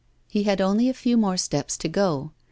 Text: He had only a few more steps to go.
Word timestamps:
He 0.27 0.45
had 0.45 0.59
only 0.61 0.89
a 0.89 0.95
few 0.95 1.15
more 1.15 1.37
steps 1.37 1.77
to 1.77 1.87
go. 1.87 2.31